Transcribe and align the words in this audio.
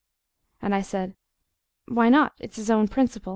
And 0.63 0.73
I 0.73 0.81
said: 0.81 1.15
"Why 1.87 2.09
not? 2.09 2.33
It's 2.39 2.55
his 2.55 2.71
own 2.71 2.87
principal." 2.87 3.29